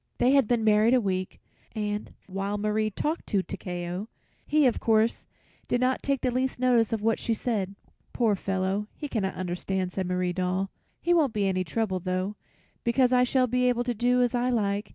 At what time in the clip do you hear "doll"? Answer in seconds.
10.33-10.71